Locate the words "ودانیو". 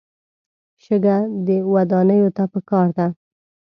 1.73-2.29